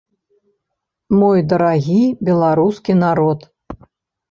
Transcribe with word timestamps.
Мой 1.19 1.39
дарагі 1.51 1.99
беларускі 2.31 2.99
народ! 3.05 3.39